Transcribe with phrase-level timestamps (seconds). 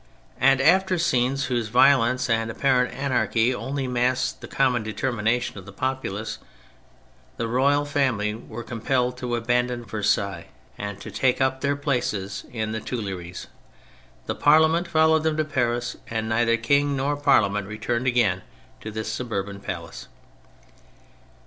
[0.39, 5.71] And after scenes whose violence and apparent anarchy only masked the common determination of the
[5.71, 6.39] populace,
[7.37, 12.71] the royal family were compelled to abandon Versailles and to take up their place in
[12.71, 13.45] the Tuileries;
[14.25, 18.41] the Parliament followed them to Paris, and neither King nor Parliament returned again
[18.79, 20.07] to the suburban palace.